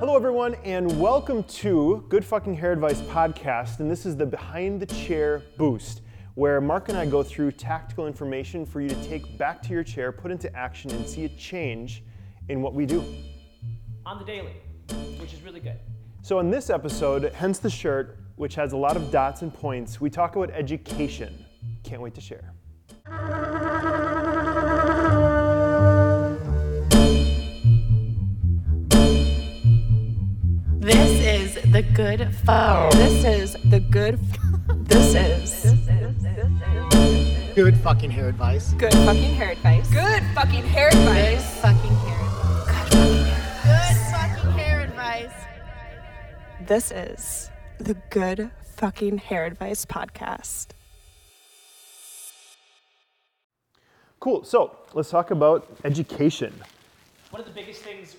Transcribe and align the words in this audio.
Hello, 0.00 0.16
everyone, 0.16 0.54
and 0.64 1.00
welcome 1.00 1.44
to 1.44 2.04
Good 2.08 2.24
Fucking 2.24 2.54
Hair 2.54 2.72
Advice 2.72 3.00
podcast. 3.02 3.78
And 3.78 3.88
this 3.90 4.04
is 4.04 4.16
the 4.16 4.26
Behind 4.26 4.80
the 4.80 4.86
Chair 4.86 5.42
Boost, 5.56 6.02
where 6.34 6.60
Mark 6.60 6.88
and 6.88 6.98
I 6.98 7.06
go 7.06 7.22
through 7.22 7.52
tactical 7.52 8.06
information 8.06 8.66
for 8.66 8.80
you 8.80 8.88
to 8.88 9.04
take 9.04 9.38
back 9.38 9.62
to 9.62 9.70
your 9.70 9.84
chair, 9.84 10.10
put 10.10 10.30
into 10.32 10.54
action, 10.56 10.90
and 10.90 11.06
see 11.06 11.24
a 11.24 11.28
change 11.30 12.02
in 12.48 12.60
what 12.60 12.74
we 12.74 12.86
do. 12.86 13.04
on 14.04 14.18
the 14.18 14.24
daily, 14.24 14.56
which 15.18 15.32
is 15.32 15.42
really 15.42 15.60
good. 15.60 15.78
So, 16.22 16.40
in 16.40 16.50
this 16.50 16.70
episode, 16.70 17.32
hence 17.32 17.58
the 17.58 17.70
shirt, 17.70 18.18
which 18.36 18.56
has 18.56 18.72
a 18.72 18.76
lot 18.76 18.96
of 18.96 19.10
dots 19.12 19.42
and 19.42 19.54
points, 19.54 20.00
we 20.00 20.10
talk 20.10 20.34
about 20.34 20.50
education. 20.50 21.44
Can't 21.84 22.02
wait 22.02 22.14
to 22.14 22.20
share. 22.20 22.52
This 30.84 31.56
is 31.56 31.72
the 31.72 31.80
good 31.80 32.28
phone. 32.44 32.90
This 32.90 33.24
is 33.24 33.56
the 33.70 33.80
good. 33.80 34.20
This 34.84 35.14
is 35.14 35.72
Good 37.54 37.78
fucking 37.78 38.10
hair 38.10 38.28
advice. 38.28 38.74
good 38.74 38.92
fucking 38.92 39.34
hair 39.34 39.52
advice. 39.52 39.88
Good 39.88 40.22
fucking 40.34 40.62
hair 40.64 40.88
advice. 40.88 41.42
Good 41.42 41.62
fucking 41.62 41.94
hair. 42.04 42.18
Good 43.64 43.96
fucking 44.12 44.50
hair 44.58 44.80
advice. 44.82 45.32
This 46.66 46.90
is 46.90 47.50
the 47.78 47.94
good 48.10 48.50
fucking 48.76 49.16
hair 49.16 49.46
advice 49.46 49.86
podcast. 49.86 50.66
Cool. 54.20 54.44
So, 54.44 54.76
let's 54.92 55.08
talk 55.08 55.30
about 55.30 55.66
education. 55.82 56.52
One 57.30 57.40
of 57.40 57.46
the 57.46 57.54
biggest 57.54 57.80
things 57.80 58.16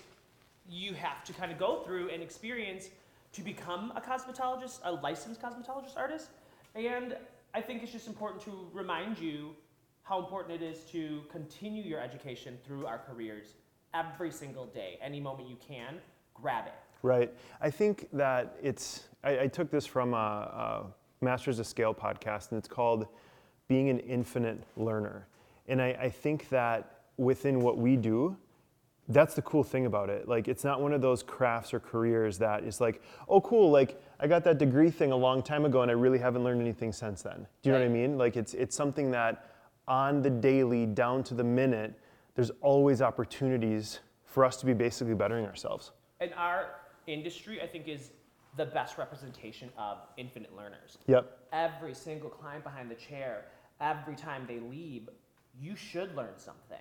you 0.76 0.94
have 0.94 1.24
to 1.24 1.34
kind 1.34 1.52
of 1.52 1.58
go 1.58 1.82
through 1.84 2.10
and 2.10 2.22
experience 2.22 2.90
to 3.32 3.42
become 3.42 3.94
a 3.96 4.02
cosmetologist, 4.02 4.80
a 4.84 4.92
licensed 4.92 5.42
cosmetologist 5.42 5.96
artist. 5.96 6.30
And 6.76 7.16
I 7.54 7.62
think 7.62 7.82
it's 7.82 7.92
just 7.92 8.08
important 8.08 8.44
to 8.44 8.68
remind 8.74 9.18
you 9.18 9.52
how 10.04 10.20
important 10.20 10.62
it 10.62 10.66
is 10.66 10.84
to 10.92 11.22
continue 11.32 11.84
your 11.84 12.00
education 12.00 12.58
through 12.66 12.86
our 12.86 13.00
careers 13.00 13.54
every 13.94 14.32
single 14.32 14.66
day. 14.66 15.00
Any 15.02 15.20
moment 15.20 15.50
you 15.50 15.58
can, 15.66 15.96
grab 16.34 16.66
it. 16.68 16.74
Right. 17.02 17.34
I 17.62 17.70
think 17.70 18.10
that 18.14 18.58
it's, 18.62 19.06
I, 19.24 19.42
I 19.42 19.48
took 19.48 19.72
this 19.72 19.86
from 19.86 20.14
a, 20.14 20.18
a 20.18 20.86
Masters 21.22 21.60
of 21.60 21.68
Scale 21.68 21.94
podcast, 21.94 22.52
and 22.52 22.58
it's 22.58 22.68
called 22.68 23.08
Being 23.68 23.90
an 23.90 24.00
Infinite 24.00 24.62
Learner. 24.76 25.28
And 25.68 25.82
I, 25.82 25.98
I 26.00 26.10
think 26.10 26.50
that 26.50 27.02
within 27.18 27.62
what 27.62 27.78
we 27.78 27.96
do, 27.96 28.36
that's 29.10 29.36
the 29.36 29.42
cool 29.44 29.64
thing 29.64 29.86
about 29.86 30.10
it. 30.10 30.28
Like, 30.28 30.48
it's 30.48 30.64
not 30.64 30.82
one 30.82 30.94
of 30.94 31.02
those 31.02 31.22
crafts 31.22 31.74
or 31.74 31.80
careers 31.80 32.38
that 32.40 32.64
is 32.64 32.82
like, 32.82 33.02
oh, 33.30 33.40
cool, 33.42 33.70
like, 33.70 34.02
I 34.20 34.28
got 34.28 34.44
that 34.46 34.58
degree 34.58 34.90
thing 34.90 35.12
a 35.12 35.16
long 35.16 35.44
time 35.44 35.66
ago 35.66 35.82
and 35.82 35.92
I 35.92 35.94
really 35.94 36.18
haven't 36.18 36.44
learned 36.44 36.62
anything 36.62 36.92
since 36.92 37.22
then. 37.22 37.46
Do 37.62 37.70
you 37.70 37.74
know 37.74 37.80
what 37.80 37.86
I 37.86 37.90
mean? 37.90 38.18
Like, 38.18 38.36
it's, 38.36 38.54
it's 38.54 38.76
something 38.76 39.12
that 39.12 39.52
on 39.88 40.22
the 40.22 40.30
daily, 40.30 40.86
down 40.86 41.24
to 41.26 41.34
the 41.36 41.44
minute, 41.44 41.94
there's 42.34 42.52
always 42.62 43.02
opportunities 43.02 44.00
for 44.24 44.44
us 44.44 44.58
to 44.58 44.66
be 44.66 44.74
basically 44.74 45.14
bettering 45.14 45.46
ourselves. 45.46 45.92
And 46.20 46.34
our 46.36 46.68
industry, 47.08 47.62
I 47.62 47.68
think, 47.68 47.88
is 47.88 48.12
the 48.58 48.66
best 48.66 48.98
representation 48.98 49.70
of 49.78 50.00
infinite 50.18 50.56
learners. 50.56 50.98
Yep. 51.08 51.38
every 51.52 51.94
single 51.94 52.30
client 52.30 52.64
behind 52.64 52.90
the 52.90 52.96
chair, 52.96 53.46
every 53.82 54.16
time 54.16 54.46
they 54.48 54.60
leave, 54.60 55.10
you 55.60 55.76
should 55.76 56.16
learn 56.16 56.38
something. 56.38 56.78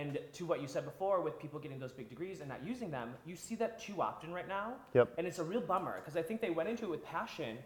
And 0.00 0.18
to 0.32 0.46
what 0.46 0.62
you 0.62 0.66
said 0.66 0.84
before 0.86 1.20
with 1.20 1.38
people 1.38 1.60
getting 1.60 1.78
those 1.78 1.92
big 1.92 2.08
degrees 2.08 2.40
and 2.40 2.48
not 2.48 2.64
using 2.64 2.90
them, 2.90 3.10
you 3.26 3.36
see 3.36 3.54
that 3.56 3.78
too 3.78 4.00
often 4.00 4.32
right 4.32 4.48
now. 4.48 4.74
Yep. 4.94 5.12
And 5.18 5.26
it's 5.26 5.38
a 5.38 5.44
real 5.44 5.60
bummer 5.60 5.96
because 6.00 6.16
I 6.16 6.22
think 6.22 6.40
they 6.40 6.50
went 6.50 6.68
into 6.70 6.84
it 6.84 6.90
with 6.90 7.04
passion, 7.04 7.58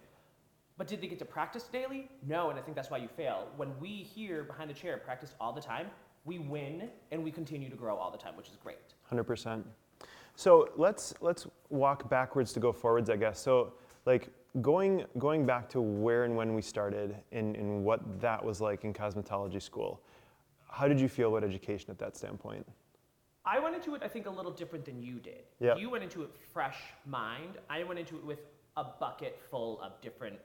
but 0.76 0.88
did 0.88 1.00
they 1.00 1.06
get 1.06 1.20
to 1.20 1.24
practice 1.24 1.64
daily? 1.64 2.10
No, 2.26 2.50
and 2.50 2.58
I 2.58 2.62
think 2.62 2.74
that's 2.74 2.90
why 2.90 2.98
you 2.98 3.08
fail. 3.08 3.48
When 3.56 3.78
we 3.78 3.88
here 3.88 4.42
behind 4.42 4.68
the 4.68 4.74
chair 4.74 4.96
practice 4.96 5.34
all 5.40 5.52
the 5.52 5.60
time, 5.60 5.86
we 6.24 6.38
win 6.38 6.90
and 7.12 7.22
we 7.22 7.30
continue 7.30 7.70
to 7.70 7.76
grow 7.76 7.96
all 7.96 8.10
the 8.10 8.18
time, 8.18 8.36
which 8.36 8.48
is 8.48 8.56
great. 8.56 8.94
Hundred 9.04 9.24
percent. 9.24 9.64
So 10.34 10.70
let's 10.76 11.14
let's 11.20 11.46
walk 11.68 12.10
backwards 12.10 12.52
to 12.54 12.60
go 12.60 12.72
forwards, 12.72 13.10
I 13.10 13.16
guess. 13.16 13.38
So 13.38 13.74
like 14.06 14.28
going 14.60 15.04
going 15.18 15.46
back 15.46 15.68
to 15.70 15.80
where 15.80 16.24
and 16.24 16.34
when 16.36 16.54
we 16.54 16.62
started 16.62 17.14
and, 17.30 17.54
and 17.54 17.84
what 17.84 18.00
that 18.20 18.44
was 18.44 18.60
like 18.60 18.82
in 18.82 18.92
cosmetology 18.92 19.62
school. 19.62 20.00
How 20.74 20.88
did 20.88 20.98
you 21.00 21.08
feel 21.08 21.28
about 21.28 21.44
education 21.48 21.90
at 21.90 21.98
that 21.98 22.16
standpoint? 22.16 22.66
I 23.46 23.60
went 23.60 23.76
into 23.76 23.94
it, 23.94 24.02
I 24.02 24.08
think, 24.08 24.26
a 24.26 24.30
little 24.30 24.50
different 24.50 24.84
than 24.84 25.00
you 25.00 25.20
did. 25.20 25.44
Yeah. 25.60 25.76
You 25.76 25.88
went 25.88 26.02
into 26.02 26.22
it 26.22 26.30
fresh 26.52 26.78
mind. 27.06 27.58
I 27.70 27.84
went 27.84 28.00
into 28.00 28.16
it 28.16 28.24
with 28.24 28.40
a 28.76 28.84
bucket 28.98 29.38
full 29.50 29.80
of 29.82 30.00
different 30.00 30.40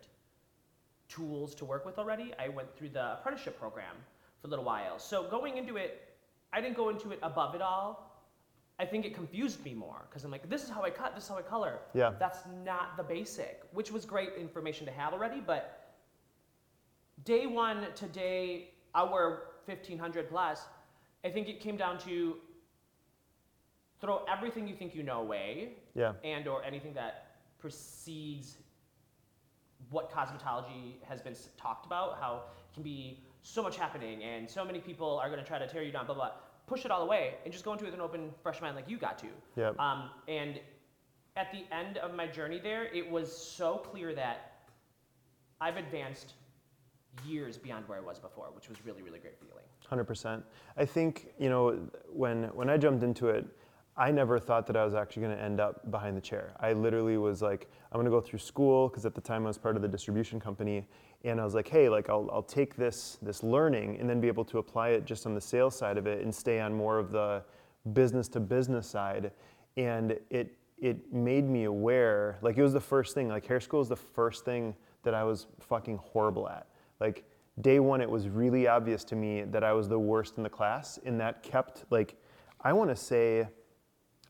tools 1.07 1.55
to 1.55 1.65
work 1.65 1.83
with 1.83 1.97
already. 1.97 2.31
I 2.37 2.49
went 2.49 2.75
through 2.77 2.89
the 2.89 3.13
apprenticeship 3.13 3.59
program 3.59 3.95
for 4.39 4.47
a 4.47 4.49
little 4.51 4.65
while. 4.65 4.99
So 4.99 5.23
going 5.23 5.57
into 5.57 5.77
it, 5.77 6.09
I 6.53 6.61
didn't 6.61 6.77
go 6.77 6.89
into 6.89 7.11
it 7.11 7.19
above 7.23 7.55
it 7.55 7.61
all. 7.61 8.05
I 8.77 8.85
think 8.85 9.05
it 9.05 9.15
confused 9.15 9.65
me 9.65 9.73
more 9.73 10.05
because 10.09 10.23
I'm 10.23 10.31
like, 10.31 10.47
this 10.47 10.63
is 10.63 10.69
how 10.69 10.83
I 10.83 10.91
cut, 10.91 11.15
this 11.15 11.23
is 11.23 11.29
how 11.29 11.37
I 11.37 11.41
color. 11.41 11.79
Yeah. 11.95 12.13
That's 12.19 12.39
not 12.63 12.97
the 12.97 13.03
basic, 13.03 13.63
which 13.73 13.91
was 13.91 14.05
great 14.05 14.33
information 14.39 14.85
to 14.85 14.91
have 14.91 15.11
already, 15.11 15.41
but 15.45 15.95
day 17.25 17.47
one 17.47 17.87
to 17.95 18.05
day 18.07 18.69
hour 18.93 19.48
1500 19.69 20.29
plus, 20.29 20.67
I 21.23 21.29
think 21.29 21.47
it 21.47 21.59
came 21.59 21.77
down 21.77 21.97
to 21.99 22.35
throw 24.01 24.23
everything 24.31 24.67
you 24.67 24.75
think 24.75 24.95
you 24.95 25.03
know 25.03 25.21
away 25.21 25.73
Yeah. 25.95 26.13
and 26.23 26.47
or 26.47 26.63
anything 26.63 26.93
that 26.93 27.35
precedes 27.59 28.57
what 29.91 30.11
cosmetology 30.11 30.95
has 31.03 31.21
been 31.21 31.35
talked 31.57 31.85
about 31.85 32.17
how 32.19 32.35
it 32.69 32.73
can 32.73 32.83
be 32.83 33.19
so 33.43 33.61
much 33.63 33.75
happening 33.77 34.23
and 34.23 34.49
so 34.49 34.63
many 34.63 34.79
people 34.79 35.19
are 35.19 35.27
going 35.29 35.39
to 35.39 35.45
try 35.45 35.57
to 35.59 35.67
tear 35.67 35.83
you 35.83 35.91
down 35.91 36.05
blah 36.05 36.15
blah 36.15 36.31
push 36.67 36.85
it 36.85 36.91
all 36.91 37.01
away 37.03 37.33
and 37.43 37.51
just 37.51 37.65
go 37.65 37.73
into 37.73 37.83
it 37.85 37.87
with 37.87 37.95
an 37.95 38.01
open 38.01 38.31
fresh 38.43 38.61
mind 38.61 38.75
like 38.75 38.89
you 38.89 38.97
got 38.97 39.17
to 39.19 39.27
Yeah. 39.57 39.71
um, 39.79 40.09
and 40.27 40.59
at 41.35 41.51
the 41.51 41.63
end 41.75 41.97
of 41.97 42.13
my 42.15 42.27
journey 42.27 42.59
there 42.61 42.85
it 42.93 43.09
was 43.09 43.35
so 43.35 43.77
clear 43.77 44.13
that 44.15 44.37
i've 45.59 45.77
advanced 45.77 46.33
years 47.25 47.57
beyond 47.57 47.87
where 47.87 47.97
i 47.97 48.01
was 48.01 48.19
before 48.19 48.47
which 48.53 48.69
was 48.69 48.77
really 48.85 49.01
really 49.01 49.19
great 49.19 49.37
feeling 49.39 49.63
Hundred 49.89 50.03
percent. 50.03 50.43
I 50.77 50.85
think 50.85 51.33
you 51.39 51.49
know 51.49 51.89
when 52.13 52.43
when 52.53 52.69
I 52.69 52.77
jumped 52.77 53.03
into 53.03 53.29
it, 53.29 53.43
I 53.97 54.11
never 54.11 54.37
thought 54.37 54.67
that 54.67 54.77
I 54.77 54.85
was 54.85 54.93
actually 54.93 55.23
going 55.23 55.35
to 55.35 55.43
end 55.43 55.59
up 55.59 55.89
behind 55.89 56.15
the 56.15 56.21
chair. 56.21 56.53
I 56.59 56.73
literally 56.73 57.17
was 57.17 57.41
like, 57.41 57.71
I'm 57.91 57.95
going 57.97 58.05
to 58.05 58.11
go 58.11 58.21
through 58.21 58.37
school 58.37 58.87
because 58.87 59.07
at 59.07 59.15
the 59.15 59.21
time 59.21 59.45
I 59.45 59.47
was 59.47 59.57
part 59.57 59.75
of 59.75 59.81
the 59.81 59.87
distribution 59.87 60.39
company, 60.39 60.87
and 61.23 61.41
I 61.41 61.43
was 61.43 61.55
like, 61.55 61.67
hey, 61.67 61.89
like 61.89 62.07
I'll 62.07 62.29
I'll 62.31 62.43
take 62.43 62.75
this 62.75 63.17
this 63.23 63.41
learning 63.41 63.97
and 63.99 64.07
then 64.07 64.21
be 64.21 64.27
able 64.27 64.45
to 64.45 64.59
apply 64.59 64.89
it 64.89 65.05
just 65.05 65.25
on 65.25 65.33
the 65.33 65.41
sales 65.41 65.75
side 65.75 65.97
of 65.97 66.05
it 66.05 66.23
and 66.23 66.33
stay 66.33 66.59
on 66.59 66.71
more 66.71 66.99
of 66.99 67.11
the 67.11 67.43
business 67.93 68.27
to 68.29 68.39
business 68.39 68.85
side, 68.87 69.31
and 69.75 70.19
it 70.29 70.55
it 70.77 71.11
made 71.11 71.49
me 71.49 71.63
aware. 71.63 72.37
Like 72.43 72.59
it 72.59 72.61
was 72.61 72.73
the 72.73 72.79
first 72.79 73.15
thing. 73.15 73.27
Like 73.27 73.47
hair 73.47 73.59
school 73.59 73.81
is 73.81 73.89
the 73.89 73.95
first 73.95 74.45
thing 74.45 74.75
that 75.01 75.15
I 75.15 75.23
was 75.23 75.47
fucking 75.61 75.97
horrible 75.97 76.47
at. 76.47 76.67
Like 76.99 77.23
day 77.61 77.79
one, 77.79 78.01
it 78.01 78.09
was 78.09 78.27
really 78.29 78.67
obvious 78.67 79.03
to 79.05 79.15
me 79.15 79.43
that 79.43 79.63
I 79.63 79.73
was 79.73 79.87
the 79.87 79.99
worst 79.99 80.37
in 80.37 80.43
the 80.43 80.49
class, 80.49 80.99
and 81.05 81.19
that 81.19 81.43
kept 81.43 81.85
like, 81.89 82.15
I 82.61 82.73
want 82.73 82.89
to 82.89 82.95
say, 82.95 83.47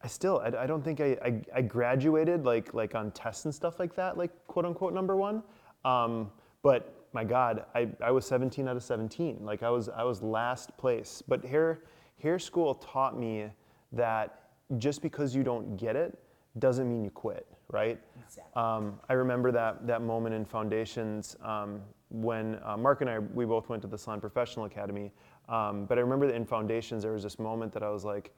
I 0.02 0.08
still, 0.08 0.40
I, 0.40 0.64
I 0.64 0.68
don't 0.68 0.84
think 0.84 1.02
I, 1.02 1.18
I, 1.24 1.42
I 1.56 1.62
graduated 1.62 2.46
like 2.46 2.74
like 2.74 2.96
on 2.96 3.12
tests 3.12 3.46
and 3.46 3.54
stuff 3.54 3.80
like 3.80 3.96
that, 3.96 4.18
like 4.18 4.32
quote 4.48 4.66
unquote 4.66 4.94
number 4.94 5.16
one. 5.16 5.44
Um, 5.84 6.32
but 6.62 7.08
my 7.14 7.24
God, 7.24 7.66
I, 7.74 7.90
I 8.02 8.12
was 8.12 8.26
17 8.28 8.68
out 8.68 8.76
of 8.76 8.84
17. 8.84 9.40
Like 9.42 9.64
I 9.64 9.70
was 9.70 9.90
I 9.90 10.04
was 10.04 10.22
last 10.22 10.78
place. 10.78 11.24
But 11.28 11.44
hair 11.44 11.82
hair 12.22 12.40
school 12.40 12.76
taught 12.76 13.18
me 13.18 13.48
that 13.92 14.44
just 14.78 15.02
because 15.02 15.36
you 15.36 15.44
don't 15.44 15.78
get 15.78 15.96
it 15.96 16.18
doesn't 16.60 16.90
mean 16.90 17.04
you 17.04 17.10
quit, 17.12 17.48
right? 17.70 18.00
Exactly. 18.26 18.54
Um, 18.62 19.00
I 19.10 19.14
remember 19.14 19.52
that 19.52 19.86
that 19.88 20.02
moment 20.02 20.36
in 20.36 20.46
foundations 20.46 21.36
um, 21.44 21.82
when 22.10 22.60
uh, 22.64 22.78
Mark 22.78 23.02
and 23.02 23.10
I 23.10 23.20
we 23.20 23.46
both 23.46 23.70
went 23.70 23.82
to 23.84 23.88
the 23.88 23.98
Salon 23.98 24.20
Professional 24.22 24.66
Academy. 24.66 25.12
Um, 25.48 25.86
but 25.86 25.98
I 25.98 26.02
remember 26.02 26.28
that 26.28 26.36
in 26.36 26.46
foundations 26.46 27.04
there 27.04 27.14
was 27.14 27.24
this 27.24 27.40
moment 27.40 27.72
that 27.74 27.84
I 27.84 27.90
was 27.90 28.06
like, 28.06 28.32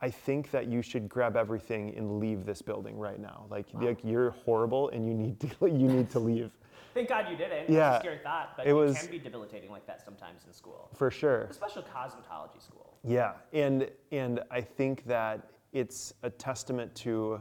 I 0.00 0.10
think 0.10 0.50
that 0.50 0.66
you 0.66 0.82
should 0.82 1.08
grab 1.08 1.36
everything 1.36 1.94
and 1.96 2.18
leave 2.18 2.44
this 2.46 2.62
building 2.62 2.98
right 2.98 3.20
now. 3.20 3.46
Like, 3.50 3.66
like 3.74 3.98
you're 4.02 4.30
horrible 4.30 4.88
and 4.90 5.06
you 5.06 5.14
need 5.14 5.38
to 5.40 5.48
you 5.66 5.88
need 5.88 6.10
to 6.10 6.18
leave 6.18 6.50
thank 6.92 7.08
god 7.08 7.26
you 7.30 7.36
didn't 7.36 7.70
Yeah. 7.72 8.00
scary 8.00 8.18
thought 8.18 8.56
but 8.56 8.66
It 8.66 8.70
it, 8.70 8.72
was- 8.72 8.98
can 8.98 9.10
be 9.12 9.18
debilitating 9.20 9.70
like 9.70 9.86
that 9.86 10.02
sometimes 10.04 10.44
in 10.44 10.52
school 10.52 10.88
for 10.94 11.08
sure. 11.08 11.42
especially 11.42 11.82
cosmetology 11.82 12.60
school 12.60 12.98
Yeah, 13.04 13.34
and 13.52 13.88
and 14.10 14.40
I 14.50 14.60
think 14.60 15.04
that 15.06 15.50
it's 15.72 16.14
a 16.24 16.30
testament 16.30 16.92
to 16.96 17.40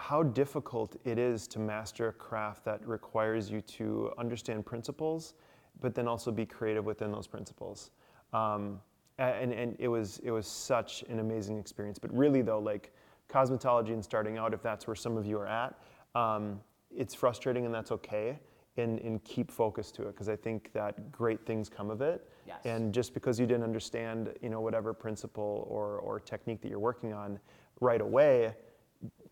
how 0.00 0.22
difficult 0.22 0.96
it 1.04 1.18
is 1.18 1.46
to 1.46 1.58
master 1.58 2.08
a 2.08 2.12
craft 2.12 2.64
that 2.64 2.80
requires 2.88 3.50
you 3.50 3.60
to 3.60 4.10
understand 4.16 4.64
principles, 4.64 5.34
but 5.82 5.94
then 5.94 6.08
also 6.08 6.32
be 6.32 6.46
creative 6.46 6.86
within 6.86 7.12
those 7.12 7.26
principles. 7.26 7.90
Um, 8.32 8.80
and 9.18 9.52
and 9.52 9.76
it 9.78 9.88
was 9.88 10.18
it 10.24 10.30
was 10.30 10.46
such 10.46 11.04
an 11.10 11.18
amazing 11.18 11.58
experience. 11.58 11.98
But 11.98 12.16
really 12.16 12.40
though, 12.40 12.58
like 12.58 12.92
cosmetology 13.28 13.92
and 13.92 14.02
starting 14.02 14.38
out, 14.38 14.54
if 14.54 14.62
that's 14.62 14.86
where 14.86 14.96
some 14.96 15.18
of 15.18 15.26
you 15.26 15.38
are 15.38 15.46
at, 15.46 15.78
um, 16.14 16.60
it's 16.90 17.14
frustrating 17.14 17.66
and 17.66 17.74
that's 17.74 17.92
okay. 17.92 18.38
And, 18.76 18.98
and 19.00 19.22
keep 19.24 19.50
focus 19.50 19.90
to 19.92 20.02
it 20.04 20.12
because 20.12 20.30
I 20.30 20.36
think 20.36 20.72
that 20.72 21.12
great 21.12 21.44
things 21.44 21.68
come 21.68 21.90
of 21.90 22.00
it. 22.00 22.26
Yes. 22.46 22.64
And 22.64 22.94
just 22.94 23.12
because 23.12 23.38
you 23.38 23.44
didn't 23.44 23.64
understand, 23.64 24.32
you 24.40 24.48
know, 24.48 24.60
whatever 24.62 24.94
principle 24.94 25.66
or, 25.68 25.98
or 25.98 26.18
technique 26.18 26.62
that 26.62 26.68
you're 26.70 26.78
working 26.78 27.12
on 27.12 27.38
right 27.80 28.00
away, 28.00 28.54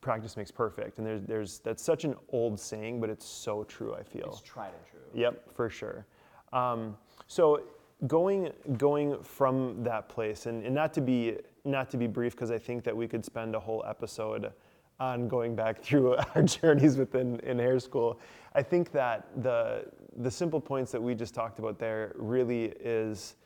practice 0.01 0.37
makes 0.37 0.51
perfect. 0.51 0.99
And 0.99 1.07
there's, 1.07 1.23
there's 1.23 1.59
that's 1.61 1.83
such 1.83 2.05
an 2.05 2.15
old 2.31 2.59
saying, 2.59 3.01
but 3.01 3.11
it's 3.11 3.27
so 3.27 3.65
true. 3.65 3.95
I 3.95 4.03
feel. 4.03 4.29
It's 4.29 4.41
tried 4.41 4.69
and 4.69 4.87
true. 4.91 5.21
Yep, 5.21 5.55
for 5.55 5.69
sure. 5.69 6.07
Um, 6.53 6.97
so 7.27 7.63
going 8.07 8.53
going 8.77 9.23
from 9.23 9.83
that 9.83 10.09
place, 10.09 10.47
and, 10.47 10.65
and 10.65 10.75
not 10.75 10.93
to 10.95 11.01
be 11.01 11.37
not 11.65 11.91
to 11.91 11.97
be 11.97 12.07
brief, 12.07 12.35
because 12.35 12.51
I 12.51 12.59
think 12.59 12.85
that 12.85 12.97
we 12.97 13.09
could 13.09 13.25
spend 13.25 13.55
a 13.55 13.61
whole 13.61 13.85
episode 13.87 14.53
on 15.01 15.29
going 15.29 15.55
back 15.55 15.83
through 15.83 16.17
our 16.35 16.43
journeys 16.43 16.97
within 16.97 17.41
in 17.41 17.59
hair 17.59 17.79
school. 17.81 18.21
I 18.55 18.63
think 18.63 18.93
that 18.93 19.29
the 19.43 19.87
the 20.19 20.31
simple 20.31 20.61
points 20.61 20.93
that 20.93 21.03
we 21.03 21.15
just 21.15 21.35
talked 21.35 21.59
about 21.59 21.79
there 21.79 22.13
really 22.17 22.73
is 22.81 23.37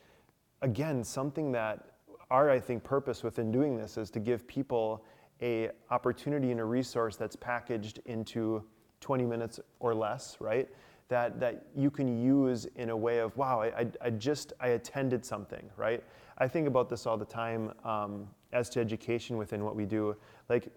again 0.61 1.03
something 1.03 1.51
that 1.51 1.87
our 2.31 2.49
I 2.49 2.59
think 2.59 2.83
purpose 2.83 3.21
within 3.21 3.51
doing 3.51 3.77
this 3.77 3.97
is 3.97 4.09
to 4.11 4.19
give 4.19 4.47
people 4.47 5.03
a 5.41 5.69
opportunity 5.91 6.51
and 6.51 6.59
a 6.59 6.65
resource 6.65 7.15
that's 7.15 7.35
packaged 7.35 7.99
into 8.05 8.63
20 9.01 9.25
minutes 9.25 9.59
or 9.79 9.93
less, 9.93 10.37
right? 10.39 10.69
That, 11.09 11.39
that 11.39 11.67
you 11.75 11.91
can 11.91 12.21
use 12.21 12.65
in 12.77 12.89
a 12.89 12.97
way 12.97 13.19
of, 13.19 13.35
wow, 13.37 13.61
I, 13.61 13.87
I, 14.01 14.09
just, 14.09 14.53
I 14.59 14.69
attended 14.69 15.25
something, 15.25 15.69
right? 15.75 16.03
I 16.37 16.47
think 16.47 16.67
about 16.67 16.89
this 16.89 17.05
all 17.05 17.17
the 17.17 17.25
time 17.25 17.73
um, 17.83 18.27
as 18.53 18.69
to 18.71 18.79
education 18.79 19.37
within 19.37 19.63
what 19.63 19.75
we 19.75 19.85
do. 19.85 20.15
Like 20.49 20.69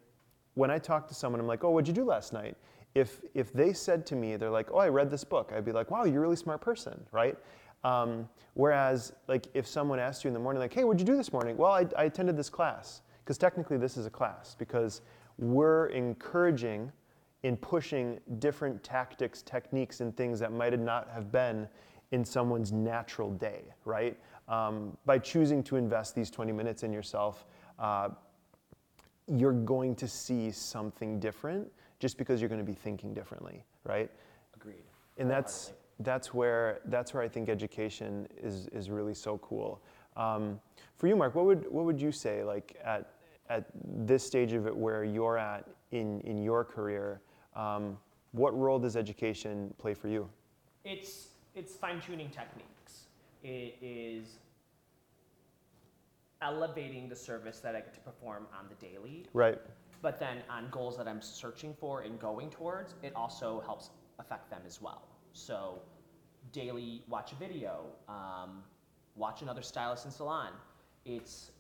when 0.55 0.71
I 0.71 0.79
talk 0.79 1.07
to 1.09 1.15
someone, 1.15 1.41
I'm 1.41 1.47
like, 1.47 1.65
oh, 1.65 1.71
what'd 1.71 1.87
you 1.87 1.95
do 1.95 2.05
last 2.05 2.33
night? 2.33 2.57
If, 2.95 3.21
if 3.35 3.53
they 3.53 3.73
said 3.73 4.05
to 4.07 4.17
me, 4.17 4.37
they're 4.37 4.51
like, 4.51 4.71
oh, 4.73 4.79
I 4.79 4.89
read 4.89 5.11
this 5.11 5.23
book, 5.23 5.53
I'd 5.55 5.65
be 5.65 5.73
like, 5.73 5.91
wow, 5.91 6.05
you're 6.05 6.19
a 6.19 6.21
really 6.23 6.37
smart 6.37 6.61
person, 6.61 6.99
right? 7.13 7.37
Um, 7.85 8.29
whereas, 8.55 9.13
like, 9.29 9.47
if 9.55 9.67
someone 9.67 9.99
asked 9.99 10.25
you 10.25 10.29
in 10.29 10.35
the 10.35 10.41
morning, 10.41 10.61
like, 10.61 10.73
hey, 10.73 10.83
what'd 10.83 10.99
you 10.99 11.07
do 11.07 11.17
this 11.17 11.33
morning? 11.33 11.57
Well, 11.57 11.73
I, 11.73 11.87
I 11.97 12.05
attended 12.05 12.37
this 12.37 12.49
class 12.49 13.03
because 13.27 13.39
technically 13.39 13.77
this 13.77 13.97
is 13.97 14.07
a 14.07 14.11
class 14.11 14.55
because 14.57 15.03
we're 15.37 15.87
encouraging 15.87 16.93
in 17.43 17.57
pushing 17.57 18.21
different 18.39 18.85
tactics, 18.85 19.43
techniques, 19.43 20.01
and 20.01 20.17
things 20.17 20.39
that 20.39 20.53
might 20.53 20.79
not 20.79 21.09
have 21.13 21.33
been 21.33 21.69
in 22.13 22.25
someone's 22.25 22.71
natural 22.71 23.33
day, 23.33 23.65
right? 23.85 24.17
Um, 24.49 24.97
by 25.07 25.19
choosing 25.19 25.65
to 25.65 25.75
invest 25.75 26.15
these 26.15 26.31
20 26.31 26.53
minutes 26.53 26.85
in 26.85 26.93
yourself, 26.93 27.47
uh, 27.81 28.11
you're 29.27 29.53
going 29.53 29.97
to 29.97 30.07
see 30.07 30.53
something 30.53 31.19
different 31.19 31.67
just 31.99 32.17
because 32.19 32.41
you're 32.41 32.49
going 32.49 32.61
to 32.61 32.65
be 32.65 32.75
thinking 32.75 33.13
differently, 33.13 33.65
right? 33.83 34.09
Agreed. 34.55 34.85
And 35.19 35.29
that's 35.29 35.73
that's 36.01 36.33
where 36.33 36.81
that's 36.85 37.13
where 37.13 37.23
I 37.23 37.29
think 37.29 37.49
education 37.49 38.29
is 38.41 38.69
is 38.69 38.89
really 38.89 39.15
so 39.15 39.39
cool. 39.39 39.83
Um, 40.17 40.61
for 40.97 41.09
you, 41.09 41.17
Mark, 41.17 41.35
what 41.35 41.47
would 41.47 41.71
what 41.71 41.85
would 41.85 42.01
you 42.01 42.13
say 42.13 42.45
like 42.45 42.77
at 42.85 43.16
at 43.49 43.67
this 43.85 44.25
stage 44.25 44.53
of 44.53 44.67
it 44.67 44.77
where 44.77 45.05
you're 45.05 45.39
at 45.39 45.67
in, 45.93 46.21
in 46.23 46.43
your 46.43 46.65
career, 46.65 47.21
um, 47.55 47.97
what 48.33 48.57
role 48.59 48.79
does 48.79 48.97
education 48.97 49.73
play 49.79 49.95
for 49.95 50.09
you? 50.09 50.29
It's 50.85 51.29
it's 51.55 51.75
fine 51.75 52.01
tuning 52.01 52.29
techniques. 52.29 53.07
It 53.43 53.77
is 53.81 54.39
elevating 56.43 57.09
the 57.09 57.17
service 57.17 57.61
that 57.61 57.75
I 57.75 57.81
get 57.81 57.95
to 57.95 58.01
perform 58.01 58.47
on 58.59 58.67
the 58.69 58.75
daily. 58.87 59.25
Right. 59.33 59.59
But 60.03 60.19
then 60.19 60.43
on 60.51 60.69
goals 60.71 60.99
that 60.99 61.09
I'm 61.09 61.23
searching 61.23 61.75
for 61.81 62.03
and 62.03 62.21
going 62.21 62.51
towards, 62.51 62.95
it 63.03 63.13
also 63.17 63.63
helps 63.65 63.91
affect 64.19 64.51
them 64.51 64.61
as 64.67 64.83
well. 64.83 65.03
So 65.33 65.81
daily 66.53 67.03
watch 67.09 67.33
a 67.33 67.37
video, 67.37 67.87
um, 68.09 68.63
watch 69.17 69.43
another 69.43 69.63
stylist 69.63 70.05
in 70.05 70.11
salon. 70.11 70.53
It's 71.07 71.51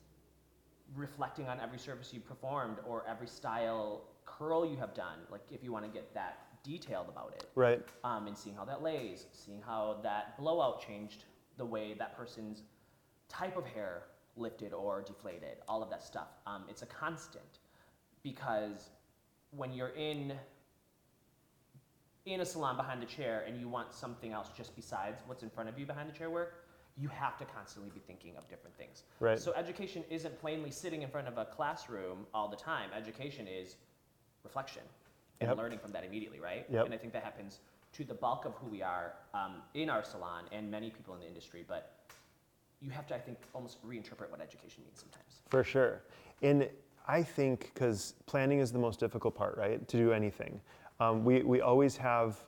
reflecting 0.94 1.48
on 1.48 1.60
every 1.60 1.78
service 1.78 2.12
you 2.12 2.20
performed 2.20 2.78
or 2.86 3.04
every 3.08 3.26
style 3.26 4.04
curl 4.24 4.64
you 4.66 4.76
have 4.76 4.94
done, 4.94 5.18
like 5.30 5.42
if 5.50 5.62
you 5.62 5.72
want 5.72 5.84
to 5.84 5.90
get 5.90 6.12
that 6.14 6.46
detailed 6.62 7.08
about 7.08 7.32
it. 7.36 7.48
Right. 7.54 7.82
Um, 8.04 8.26
and 8.26 8.36
seeing 8.36 8.56
how 8.56 8.64
that 8.64 8.82
lays, 8.82 9.26
seeing 9.32 9.62
how 9.62 10.00
that 10.02 10.38
blowout 10.38 10.84
changed 10.86 11.24
the 11.56 11.64
way 11.64 11.94
that 11.98 12.16
person's 12.16 12.62
type 13.28 13.56
of 13.56 13.64
hair 13.64 14.02
lifted 14.36 14.72
or 14.72 15.02
deflated, 15.02 15.58
all 15.68 15.82
of 15.82 15.90
that 15.90 16.02
stuff. 16.02 16.28
Um, 16.46 16.64
it's 16.68 16.82
a 16.82 16.86
constant 16.86 17.60
because 18.22 18.90
when 19.50 19.72
you're 19.72 19.94
in 19.96 20.34
in 22.26 22.40
a 22.40 22.44
salon 22.44 22.76
behind 22.76 23.00
a 23.02 23.06
chair 23.06 23.44
and 23.46 23.58
you 23.58 23.68
want 23.68 23.94
something 23.94 24.32
else 24.32 24.48
just 24.56 24.74
besides 24.74 25.22
what's 25.26 25.44
in 25.44 25.50
front 25.50 25.68
of 25.68 25.78
you 25.78 25.86
behind 25.86 26.08
the 26.08 26.12
chair 26.12 26.28
work, 26.28 26.65
you 26.98 27.08
have 27.08 27.36
to 27.38 27.44
constantly 27.44 27.90
be 27.92 28.00
thinking 28.00 28.36
of 28.36 28.48
different 28.48 28.76
things. 28.76 29.04
Right. 29.20 29.38
So 29.38 29.52
education 29.54 30.02
isn't 30.10 30.38
plainly 30.40 30.70
sitting 30.70 31.02
in 31.02 31.08
front 31.08 31.28
of 31.28 31.36
a 31.36 31.44
classroom 31.44 32.26
all 32.32 32.48
the 32.48 32.56
time. 32.56 32.90
Education 32.96 33.46
is 33.46 33.76
reflection 34.42 34.82
and 35.40 35.50
Yep. 35.50 35.58
learning 35.58 35.78
from 35.78 35.92
that 35.92 36.04
immediately, 36.04 36.40
right? 36.40 36.64
Yep. 36.70 36.86
And 36.86 36.94
I 36.94 36.96
think 36.96 37.12
that 37.12 37.22
happens 37.22 37.60
to 37.92 38.04
the 38.04 38.14
bulk 38.14 38.46
of 38.46 38.54
who 38.54 38.68
we 38.68 38.82
are 38.82 39.14
um, 39.34 39.62
in 39.74 39.90
our 39.90 40.02
salon 40.02 40.44
and 40.52 40.70
many 40.70 40.90
people 40.90 41.14
in 41.14 41.20
the 41.20 41.26
industry. 41.26 41.64
But 41.66 41.92
you 42.80 42.90
have 42.90 43.06
to, 43.08 43.14
I 43.14 43.18
think, 43.18 43.38
almost 43.54 43.84
reinterpret 43.86 44.30
what 44.30 44.40
education 44.40 44.82
means 44.84 45.00
sometimes. 45.00 45.42
For 45.48 45.64
sure. 45.64 46.02
And 46.42 46.68
I 47.06 47.22
think 47.22 47.72
because 47.74 48.14
planning 48.26 48.60
is 48.60 48.72
the 48.72 48.78
most 48.78 49.00
difficult 49.00 49.34
part, 49.34 49.56
right? 49.56 49.86
To 49.86 49.96
do 49.96 50.12
anything. 50.12 50.60
Um, 51.00 51.24
we, 51.24 51.42
we 51.42 51.60
always 51.60 51.96
have 51.98 52.38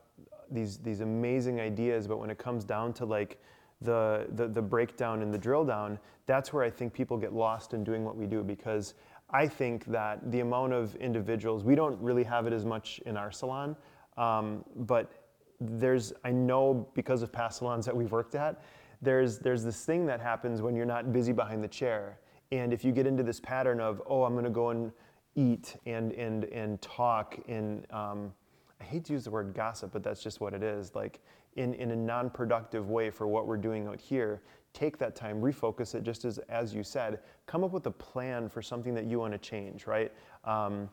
these, 0.50 0.78
these 0.78 1.00
amazing 1.00 1.60
ideas, 1.60 2.06
but 2.06 2.18
when 2.18 2.30
it 2.30 2.38
comes 2.38 2.64
down 2.64 2.92
to 2.94 3.04
like 3.04 3.40
the, 3.80 4.26
the, 4.34 4.48
the 4.48 4.62
breakdown 4.62 5.22
and 5.22 5.32
the 5.32 5.38
drill 5.38 5.64
down, 5.64 5.98
that's 6.26 6.52
where 6.52 6.64
I 6.64 6.70
think 6.70 6.92
people 6.92 7.16
get 7.16 7.32
lost 7.32 7.75
in 7.75 7.84
doing 7.84 8.04
what 8.04 8.16
we 8.16 8.26
do 8.26 8.42
because 8.42 8.94
I 9.30 9.46
think 9.46 9.84
that 9.86 10.30
the 10.30 10.40
amount 10.40 10.72
of 10.72 10.94
individuals, 10.96 11.64
we 11.64 11.75
don't 11.75 12.00
really 12.00 12.25
have 12.25 12.46
it 12.46 12.52
as 12.52 12.64
much 12.64 13.00
in 13.06 13.16
our 13.16 13.30
salon, 13.30 13.76
um, 14.16 14.64
but 14.76 15.12
there's, 15.60 16.12
I 16.25 16.30
know 16.30 16.88
because 16.94 17.22
of 17.22 17.32
past 17.32 17.58
salons 17.58 17.84
that 17.86 17.96
we've 17.96 18.12
worked 18.12 18.34
at, 18.34 18.62
there's, 19.02 19.38
there's 19.38 19.62
this 19.62 19.84
thing 19.84 20.06
that 20.06 20.20
happens 20.20 20.62
when 20.62 20.75
you're 20.75 20.86
not 20.86 21.12
busy 21.12 21.32
behind 21.32 21.62
the 21.62 21.69
chair. 21.69 22.19
And 22.50 22.72
if 22.72 22.84
you 22.84 22.92
get 22.92 23.06
into 23.06 23.22
this 23.22 23.38
pattern 23.38 23.80
of, 23.80 24.02
oh, 24.06 24.25
I'm 24.25 24.34
gonna 24.34 24.50
go 24.50 24.70
and 24.70 24.92
eat 25.35 25.76
and, 25.87 26.12
and, 26.12 26.44
and 26.44 26.80
talk 26.80 27.38
and, 27.49 27.87
um, 27.92 28.32
I 28.80 28.85
hate 28.85 29.04
to 29.06 29.12
use 29.12 29.25
the 29.25 29.30
word 29.30 29.54
gossip, 29.54 29.92
but 29.92 30.02
that's 30.02 30.23
just 30.23 30.40
what 30.40 30.54
it 30.54 30.62
is. 30.62 30.94
Like 30.94 31.20
in, 31.56 31.75
in 31.75 31.90
a 31.90 31.97
non-productive 31.97 32.88
way 32.90 33.11
for 33.11 33.26
what 33.26 33.47
we're 33.47 33.56
doing 33.56 33.88
out 33.88 34.00
here, 34.00 34.42
take 34.73 34.99
that 34.99 35.16
time, 35.16 35.40
refocus 35.40 35.94
it, 35.94 36.04
just 36.04 36.25
as, 36.25 36.38
as 36.49 36.75
you 36.75 36.82
said, 36.82 37.20
come 37.47 37.64
up 37.64 37.73
with 37.73 37.87
a 37.87 37.90
plan 37.90 38.49
for 38.49 38.62
something 38.62 38.94
that 38.94 39.06
you 39.06 39.18
want 39.18 39.32
to 39.32 39.38
change, 39.38 39.87
right? 39.87 40.12
Um, 40.44 40.88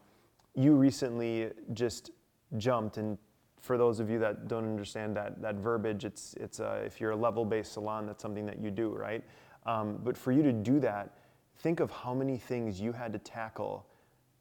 you 0.56 0.74
recently 0.74 1.51
just 1.74 2.12
jumped, 2.58 2.98
and 2.98 3.18
for 3.62 3.77
those 3.77 4.00
of 4.00 4.10
you 4.10 4.18
that 4.20 4.48
don't 4.48 4.63
understand 4.63 5.15
that, 5.18 5.42
that 5.42 5.56
verbiage, 5.56 6.06
it's, 6.06 6.34
it's 6.39 6.60
if 6.60 7.00
you're 7.00 7.12
a 7.12 7.15
level-based 7.15 7.74
salon, 7.74 8.08
that's 8.08 8.22
something 8.22 8.46
that 8.46 8.60
you 8.60 8.72
do, 8.72 8.89
right? 8.89 9.24
Um, 9.65 10.00
but 10.04 10.18
for 10.18 10.32
you 10.32 10.42
to 10.44 10.54
do 10.54 10.80
that, 10.80 11.18
think 11.58 11.80
of 11.80 11.92
how 11.92 12.13
many 12.13 12.38
things 12.38 12.80
you 12.80 12.92
had 12.92 13.12
to 13.13 13.20
tackle 13.20 13.86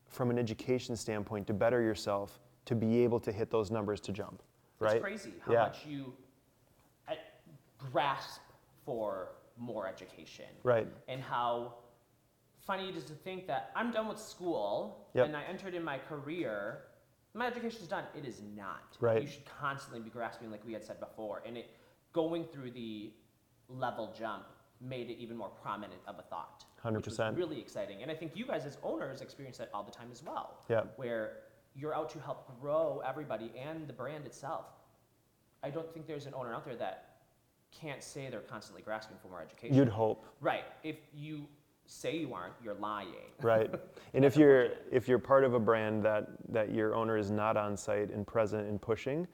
from 0.08 0.30
an 0.30 0.38
education 0.38 0.96
standpoint 0.96 1.46
to 1.48 1.54
better 1.54 1.80
yourself 1.80 2.38
to 2.66 2.75
be 2.75 3.02
able 3.04 3.21
to 3.21 3.33
hit 3.33 3.50
those 3.50 3.71
numbers 3.71 4.00
to 4.00 4.12
jump, 4.12 4.42
right? 4.80 4.97
It's 4.97 5.02
crazy 5.02 5.35
how 5.44 5.52
Yeah. 5.52 5.62
much 5.64 5.85
you 5.87 6.14
uh, 7.09 7.12
grasp 7.78 8.40
for 8.85 9.33
more 9.56 9.87
education. 9.87 10.47
Right. 10.62 10.88
And 11.09 11.21
how 11.23 11.75
funny 12.66 12.88
it 12.88 12.97
is 12.97 13.04
to 13.04 13.12
think 13.12 13.47
that 13.47 13.71
I'm 13.76 13.90
done 13.90 14.09
with 14.09 14.18
school 14.18 15.06
Yep. 15.14 15.26
and 15.26 15.37
I 15.37 15.44
entered 15.44 15.75
in 15.75 15.85
my 15.85 15.99
career. 15.99 16.85
My 17.35 17.47
education 17.47 17.83
is 17.83 17.88
done. 17.88 18.04
It 18.16 18.25
is 18.25 18.40
not. 18.56 18.97
Right. 19.00 19.23
You 19.23 19.28
should 19.28 19.44
constantly 19.44 20.00
be 20.00 20.11
grasping, 20.11 20.50
like 20.50 20.64
we 20.64 20.73
had 20.73 20.85
said 20.85 21.00
before, 21.00 21.42
and 21.47 21.56
it 21.56 21.66
going 22.12 22.44
through 22.44 22.71
the 22.71 23.12
level 23.68 24.12
jump 24.16 24.44
made 24.80 25.09
it 25.11 25.18
even 25.18 25.37
more 25.37 25.49
prominent 25.49 26.00
of 26.06 26.18
a 26.18 26.23
thought. 26.23 26.64
Was 26.85 26.92
100%. 26.94 27.37
really 27.37 27.59
exciting, 27.61 28.02
and 28.02 28.11
I 28.11 28.14
think 28.14 28.33
you 28.37 28.47
guys 28.47 28.66
as 28.66 28.76
owners 28.83 29.21
experience 29.23 29.56
that 29.59 29.71
all 29.73 29.83
the 29.83 29.90
time 29.90 30.09
as 30.12 30.23
well. 30.23 30.59
Yep. 30.68 30.92
Where 30.97 31.38
you're 31.74 31.94
out 31.94 32.10
to 32.10 32.20
help 32.20 32.48
grow 32.60 33.02
everybody 33.06 33.52
and 33.60 33.86
the 33.88 33.92
brand 33.92 34.26
itself. 34.26 34.66
I 35.62 35.70
don't 35.70 35.92
think 35.92 36.06
there's 36.06 36.26
an 36.26 36.34
owner 36.34 36.54
out 36.54 36.64
there 36.64 36.76
that 36.76 37.16
can't 37.78 38.02
say 38.02 38.28
they're 38.30 38.40
constantly 38.40 38.82
grasping 38.82 39.16
for 39.20 39.28
more 39.28 39.42
education. 39.42 39.74
You'd 39.74 39.88
hope, 39.88 40.24
Right. 40.40 40.64
If 40.82 40.96
you 41.12 41.46
say 41.86 42.16
you 42.16 42.32
aren't, 42.32 42.54
you're 42.62 42.74
lying. 42.74 43.08
right? 43.42 43.70
And 44.14 44.24
if 44.24 44.36
you're 44.36 44.68
if 44.90 45.08
you're 45.08 45.18
part 45.18 45.44
of 45.44 45.54
a 45.54 45.60
brand 45.60 46.02
that 46.04 46.28
that 46.50 46.72
your 46.72 46.94
owner 46.94 47.18
is 47.18 47.30
not 47.30 47.56
on 47.56 47.76
site 47.76 48.10
and 48.10 48.26
present 48.26 48.68
and 48.68 48.80
pushing, 48.80 49.26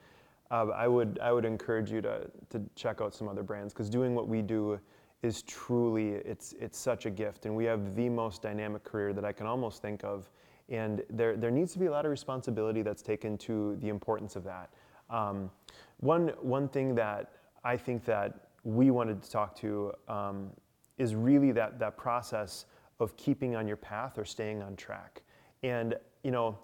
uh, 0.49 0.67
I 0.75 0.87
would 0.87 1.19
I 1.21 1.31
would 1.31 1.45
encourage 1.45 1.91
you 1.91 2.01
to 2.01 2.29
to 2.49 2.61
check 2.75 3.01
out 3.01 3.13
some 3.13 3.27
other 3.27 3.43
brands 3.43 3.73
because 3.73 3.89
doing 3.89 4.15
what 4.15 4.27
we 4.27 4.41
do 4.41 4.79
is 5.21 5.43
truly 5.43 6.09
it's 6.09 6.53
it's 6.59 6.77
such 6.77 7.05
a 7.05 7.09
gift 7.09 7.45
and 7.45 7.55
we 7.55 7.63
have 7.65 7.95
the 7.95 8.09
most 8.09 8.41
dynamic 8.41 8.83
career 8.83 9.13
that 9.13 9.23
I 9.23 9.31
can 9.31 9.45
almost 9.45 9.81
think 9.81 10.03
of 10.03 10.29
And 10.71 11.03
there, 11.09 11.35
there 11.35 11.51
needs 11.51 11.73
to 11.73 11.79
be 11.79 11.85
a 11.87 11.91
lot 11.91 12.05
of 12.05 12.11
responsibility 12.11 12.81
that's 12.81 13.01
taken 13.01 13.37
to 13.39 13.75
the 13.81 13.89
importance 13.89 14.35
of 14.35 14.43
that. 14.45 14.69
Um, 15.09 15.51
one, 15.99 16.29
one 16.41 16.69
thing 16.69 16.95
that 16.95 17.33
I 17.63 17.77
think 17.77 18.05
that 18.05 18.47
we 18.63 18.89
wanted 18.89 19.21
to 19.21 19.29
talk 19.29 19.55
to 19.57 19.91
um, 20.07 20.49
is 20.97 21.13
really 21.13 21.51
that, 21.51 21.77
that 21.79 21.97
process 21.97 22.65
of 22.99 23.15
keeping 23.17 23.55
on 23.55 23.67
your 23.67 23.77
path 23.77 24.17
or 24.17 24.23
staying 24.25 24.61
on 24.61 24.75
track. 24.75 25.21
And, 25.61 25.95
you 26.23 26.31
know, 26.31 26.57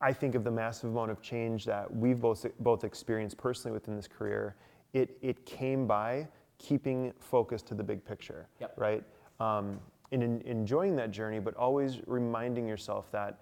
I 0.00 0.12
think 0.12 0.34
of 0.34 0.44
the 0.44 0.50
massive 0.50 0.90
amount 0.90 1.10
of 1.10 1.22
change 1.22 1.64
that 1.66 1.94
we've 1.94 2.20
both, 2.20 2.44
both 2.58 2.84
experienced 2.84 3.36
personally 3.36 3.72
within 3.72 3.94
this 3.96 4.08
career. 4.08 4.56
It, 4.92 5.18
it 5.22 5.46
came 5.46 5.86
by 5.86 6.26
keeping 6.58 7.12
focus 7.20 7.62
to 7.62 7.74
the 7.74 7.84
big 7.84 8.04
picture, 8.04 8.48
Yep. 8.60 8.74
right? 8.76 9.04
Um, 9.38 9.78
and 10.12 10.22
in, 10.22 10.40
enjoying 10.42 10.96
that 10.96 11.10
journey, 11.10 11.38
but 11.38 11.54
always 11.56 11.98
reminding 12.06 12.66
yourself 12.66 13.10
that, 13.12 13.40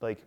like, 0.00 0.24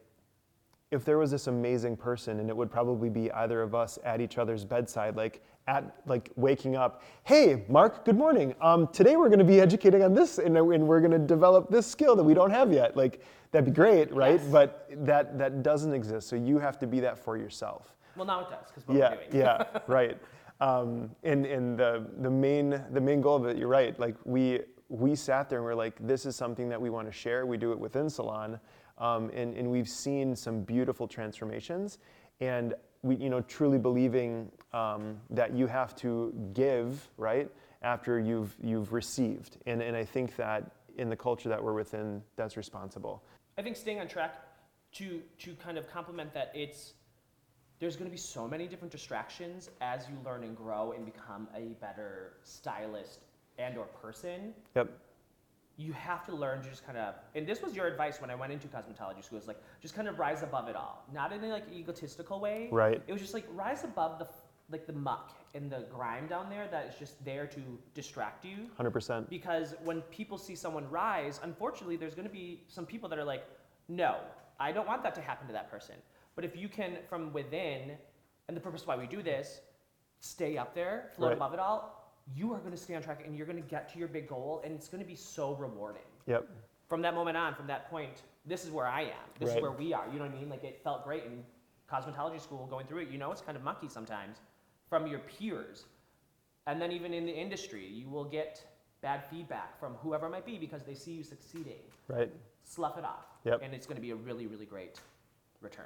if 0.91 1.05
there 1.05 1.17
was 1.17 1.31
this 1.31 1.47
amazing 1.47 1.95
person, 1.95 2.39
and 2.41 2.49
it 2.49 2.55
would 2.55 2.69
probably 2.69 3.09
be 3.09 3.31
either 3.31 3.61
of 3.61 3.73
us 3.73 3.97
at 4.03 4.19
each 4.19 4.37
other's 4.37 4.65
bedside, 4.65 5.15
like 5.15 5.41
at 5.67 5.95
like 6.05 6.31
waking 6.35 6.75
up, 6.75 7.01
hey, 7.23 7.63
Mark, 7.69 8.03
good 8.03 8.17
morning. 8.17 8.53
Um, 8.59 8.87
today 8.87 9.15
we're 9.15 9.29
going 9.29 9.39
to 9.39 9.45
be 9.45 9.61
educating 9.61 10.03
on 10.03 10.13
this, 10.13 10.37
and, 10.37 10.57
and 10.57 10.87
we're 10.87 10.99
going 10.99 11.11
to 11.11 11.19
develop 11.19 11.69
this 11.69 11.87
skill 11.87 12.15
that 12.17 12.23
we 12.23 12.33
don't 12.33 12.51
have 12.51 12.73
yet. 12.73 12.97
Like 12.97 13.21
that'd 13.51 13.63
be 13.63 13.71
great, 13.71 14.13
right? 14.13 14.41
Yes. 14.41 14.49
But 14.51 14.89
that 15.05 15.37
that 15.37 15.63
doesn't 15.63 15.93
exist. 15.93 16.27
So 16.27 16.35
you 16.35 16.59
have 16.59 16.77
to 16.79 16.87
be 16.87 16.99
that 16.99 17.17
for 17.17 17.37
yourself. 17.37 17.95
Well, 18.17 18.25
now 18.25 18.41
it 18.41 18.49
does 18.49 18.67
because 18.75 18.83
Yeah, 18.93 19.11
we're 19.11 19.31
doing. 19.31 19.41
yeah, 19.43 19.63
right. 19.87 20.17
Um, 20.59 21.09
and 21.23 21.45
and 21.45 21.77
the 21.79 22.05
the 22.19 22.29
main 22.29 22.83
the 22.91 22.99
main 22.99 23.21
goal 23.21 23.37
of 23.37 23.45
it, 23.45 23.55
you're 23.55 23.69
right. 23.69 23.97
Like 23.97 24.15
we 24.25 24.59
we 24.91 25.15
sat 25.15 25.49
there 25.49 25.59
and 25.59 25.65
we're 25.65 25.73
like, 25.73 25.95
this 26.05 26.25
is 26.25 26.35
something 26.35 26.67
that 26.67 26.79
we 26.79 26.89
want 26.89 27.07
to 27.07 27.13
share. 27.13 27.45
We 27.45 27.57
do 27.57 27.71
it 27.71 27.79
within 27.79 28.09
Salon, 28.09 28.59
um, 28.97 29.31
and 29.33 29.55
and 29.55 29.71
we've 29.71 29.87
seen 29.87 30.35
some 30.35 30.61
beautiful 30.61 31.07
transformations, 31.07 31.97
and 32.41 32.73
we 33.01 33.15
you 33.15 33.29
know 33.29 33.39
truly 33.41 33.77
believing 33.77 34.51
um, 34.73 35.17
that 35.29 35.55
you 35.55 35.65
have 35.65 35.95
to 35.97 36.33
give 36.53 37.07
right 37.17 37.49
after 37.81 38.19
you've 38.19 38.53
you've 38.61 38.91
received, 38.91 39.57
and 39.65 39.81
and 39.81 39.95
I 39.95 40.03
think 40.03 40.35
that 40.35 40.69
in 40.97 41.09
the 41.09 41.15
culture 41.15 41.47
that 41.47 41.63
we're 41.63 41.73
within, 41.73 42.21
that's 42.35 42.57
responsible. 42.57 43.23
I 43.57 43.61
think 43.61 43.77
staying 43.77 44.01
on 44.01 44.09
track 44.09 44.35
to 44.95 45.21
to 45.39 45.55
kind 45.55 45.77
of 45.77 45.89
complement 45.89 46.33
that 46.33 46.51
it's 46.53 46.93
there's 47.79 47.95
going 47.95 48.05
to 48.05 48.11
be 48.11 48.17
so 48.17 48.45
many 48.45 48.67
different 48.67 48.91
distractions 48.91 49.69
as 49.79 50.07
you 50.07 50.15
learn 50.23 50.43
and 50.43 50.55
grow 50.55 50.91
and 50.91 51.05
become 51.05 51.47
a 51.55 51.69
better 51.79 52.33
stylist 52.43 53.25
and 53.57 53.77
or 53.77 53.85
person. 53.85 54.53
Yep. 54.75 54.89
You 55.77 55.93
have 55.93 56.25
to 56.25 56.35
learn 56.35 56.61
to 56.61 56.69
just 56.69 56.85
kind 56.85 56.97
of 56.97 57.15
and 57.33 57.47
this 57.47 57.61
was 57.61 57.75
your 57.75 57.87
advice 57.87 58.21
when 58.21 58.29
I 58.29 58.35
went 58.35 58.51
into 58.53 58.67
cosmetology 58.67 59.23
school 59.23 59.39
is 59.39 59.47
like 59.47 59.61
just 59.81 59.95
kind 59.95 60.07
of 60.07 60.19
rise 60.19 60.43
above 60.43 60.67
it 60.67 60.75
all. 60.75 61.05
Not 61.13 61.31
in 61.33 61.43
a 61.43 61.47
like 61.47 61.65
egotistical 61.73 62.39
way. 62.39 62.67
Right. 62.71 63.01
It 63.07 63.11
was 63.11 63.21
just 63.21 63.33
like 63.33 63.45
rise 63.53 63.83
above 63.83 64.19
the 64.19 64.27
like 64.69 64.85
the 64.87 64.93
muck 64.93 65.31
and 65.53 65.69
the 65.69 65.85
grime 65.93 66.27
down 66.27 66.49
there 66.49 66.67
that 66.71 66.85
is 66.87 66.95
just 66.97 67.23
there 67.25 67.45
to 67.45 67.59
distract 67.93 68.45
you 68.45 68.55
Hundred 68.77 68.91
percent. 68.91 69.29
because 69.29 69.75
when 69.83 69.99
people 70.03 70.37
see 70.37 70.55
someone 70.55 70.89
rise, 70.89 71.41
unfortunately, 71.43 71.97
there's 71.97 72.15
going 72.15 72.27
to 72.27 72.33
be 72.33 72.63
some 72.69 72.85
people 72.85 73.09
that 73.09 73.19
are 73.19 73.25
like, 73.25 73.43
no, 73.89 74.15
I 74.61 74.71
don't 74.71 74.87
want 74.87 75.03
that 75.03 75.13
to 75.15 75.21
happen 75.21 75.45
to 75.47 75.53
that 75.53 75.69
person. 75.69 75.95
But 76.35 76.45
if 76.45 76.55
you 76.55 76.69
can, 76.69 76.99
from 77.09 77.33
within, 77.33 77.91
and 78.47 78.55
the 78.55 78.61
purpose 78.61 78.87
why 78.87 78.95
we 78.95 79.07
do 79.07 79.21
this, 79.21 79.59
stay 80.21 80.57
up 80.57 80.73
there, 80.73 81.09
float 81.17 81.29
Right. 81.31 81.35
above 81.37 81.53
it 81.53 81.59
all, 81.59 82.00
you 82.35 82.53
are 82.53 82.59
going 82.59 82.71
to 82.71 82.77
stay 82.77 82.95
on 82.95 83.01
track 83.01 83.23
and 83.25 83.35
you're 83.35 83.45
going 83.45 83.61
to 83.61 83.67
get 83.69 83.91
to 83.93 83.99
your 83.99 84.07
big 84.07 84.27
goal, 84.27 84.61
and 84.63 84.73
it's 84.73 84.87
going 84.87 85.03
to 85.03 85.07
be 85.07 85.15
so 85.15 85.55
rewarding. 85.55 86.01
Yep. 86.27 86.47
From 86.87 87.01
that 87.01 87.13
moment 87.13 87.37
on, 87.37 87.55
from 87.55 87.67
that 87.67 87.89
point, 87.89 88.23
this 88.45 88.65
is 88.65 88.71
where 88.71 88.87
I 88.87 89.01
am. 89.01 89.09
This 89.39 89.49
Right. 89.49 89.57
is 89.57 89.61
where 89.61 89.71
we 89.71 89.93
are. 89.93 90.05
You 90.11 90.19
know 90.19 90.25
what 90.25 90.35
I 90.35 90.39
mean? 90.39 90.49
Like 90.49 90.63
it 90.63 90.81
felt 90.83 91.03
great 91.03 91.23
in 91.25 91.43
cosmetology 91.91 92.41
school 92.41 92.65
going 92.67 92.85
through 92.85 92.99
it. 92.99 93.09
You 93.09 93.17
know, 93.17 93.31
it's 93.31 93.41
kind 93.41 93.57
of 93.57 93.63
mucky 93.63 93.87
sometimes 93.89 94.37
from 94.89 95.07
your 95.07 95.19
peers. 95.19 95.85
And 96.67 96.81
then 96.81 96.91
even 96.91 97.13
in 97.13 97.25
the 97.25 97.31
industry, 97.33 97.85
you 97.85 98.09
will 98.09 98.25
get 98.25 98.63
bad 99.01 99.23
feedback 99.25 99.79
from 99.79 99.93
whoever 99.95 100.27
it 100.27 100.29
might 100.29 100.45
be 100.45 100.57
because 100.57 100.83
they 100.83 100.93
see 100.93 101.11
you 101.11 101.23
succeeding. 101.23 101.79
Right. 102.07 102.31
Slough 102.63 102.97
it 102.97 103.05
off. 103.05 103.25
Yep. 103.45 103.61
And 103.63 103.73
it's 103.73 103.87
going 103.87 103.95
to 103.95 104.01
be 104.01 104.11
a 104.11 104.15
really, 104.15 104.47
really 104.47 104.65
great 104.65 104.99
return. 105.61 105.85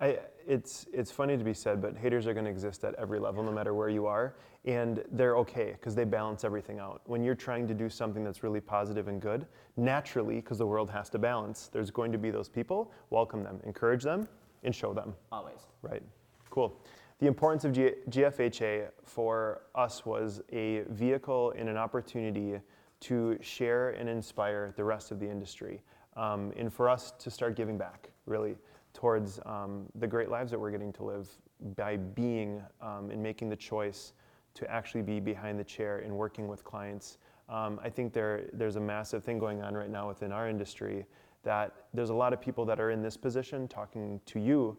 I, 0.00 0.18
it's, 0.46 0.86
it's 0.92 1.10
funny 1.10 1.36
to 1.36 1.44
be 1.44 1.54
said, 1.54 1.80
but 1.80 1.96
haters 1.96 2.26
are 2.26 2.34
going 2.34 2.44
to 2.44 2.50
exist 2.50 2.84
at 2.84 2.94
every 2.94 3.18
level, 3.18 3.42
no 3.42 3.52
matter 3.52 3.74
where 3.74 3.88
you 3.88 4.06
are. 4.06 4.34
And 4.64 5.04
they're 5.12 5.36
okay 5.38 5.72
because 5.72 5.94
they 5.94 6.04
balance 6.04 6.42
everything 6.42 6.78
out. 6.78 7.02
When 7.04 7.22
you're 7.22 7.34
trying 7.34 7.68
to 7.68 7.74
do 7.74 7.88
something 7.88 8.24
that's 8.24 8.42
really 8.42 8.60
positive 8.60 9.08
and 9.08 9.20
good, 9.20 9.46
naturally, 9.76 10.36
because 10.36 10.58
the 10.58 10.66
world 10.66 10.90
has 10.90 11.10
to 11.10 11.18
balance, 11.18 11.68
there's 11.72 11.90
going 11.90 12.12
to 12.12 12.18
be 12.18 12.30
those 12.30 12.48
people. 12.48 12.92
Welcome 13.10 13.42
them, 13.42 13.60
encourage 13.64 14.02
them, 14.02 14.26
and 14.62 14.74
show 14.74 14.94
them. 14.94 15.14
Always. 15.30 15.60
Right. 15.82 16.02
Cool. 16.50 16.80
The 17.18 17.26
importance 17.26 17.64
of 17.64 17.72
G- 17.72 17.92
GFHA 18.10 18.88
for 19.04 19.62
us 19.74 20.04
was 20.04 20.42
a 20.52 20.82
vehicle 20.90 21.52
and 21.56 21.68
an 21.68 21.76
opportunity 21.76 22.60
to 23.00 23.38
share 23.40 23.90
and 23.90 24.08
inspire 24.08 24.72
the 24.76 24.84
rest 24.84 25.10
of 25.10 25.20
the 25.20 25.28
industry, 25.28 25.82
um, 26.16 26.52
and 26.56 26.72
for 26.72 26.88
us 26.88 27.12
to 27.18 27.30
start 27.30 27.54
giving 27.54 27.76
back, 27.76 28.10
really, 28.26 28.56
towards 28.94 29.40
um, 29.44 29.84
the 29.96 30.06
great 30.06 30.30
lives 30.30 30.50
that 30.50 30.58
we're 30.58 30.70
getting 30.70 30.92
to 30.94 31.04
live 31.04 31.28
by 31.76 31.96
being 31.96 32.62
um, 32.80 33.10
and 33.10 33.22
making 33.22 33.50
the 33.50 33.56
choice 33.56 34.14
to 34.54 34.70
actually 34.70 35.02
be 35.02 35.20
behind 35.20 35.58
the 35.58 35.64
chair 35.64 35.98
and 35.98 36.16
working 36.16 36.48
with 36.48 36.64
clients. 36.64 37.18
Um, 37.48 37.78
I 37.82 37.90
think 37.90 38.12
there, 38.12 38.44
there's 38.52 38.76
a 38.76 38.80
massive 38.80 39.22
thing 39.24 39.38
going 39.38 39.62
on 39.62 39.74
right 39.74 39.90
now 39.90 40.08
within 40.08 40.32
our 40.32 40.48
industry 40.48 41.04
that 41.42 41.74
there's 41.92 42.10
a 42.10 42.14
lot 42.14 42.32
of 42.32 42.40
people 42.40 42.64
that 42.64 42.80
are 42.80 42.90
in 42.90 43.02
this 43.02 43.16
position 43.16 43.68
talking 43.68 44.20
to 44.26 44.40
you 44.40 44.76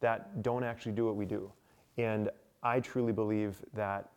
that 0.00 0.42
don't 0.42 0.64
actually 0.64 0.92
do 0.92 1.04
what 1.06 1.14
we 1.14 1.26
do. 1.26 1.52
And 1.96 2.30
I 2.62 2.80
truly 2.80 3.12
believe 3.12 3.62
that 3.74 4.10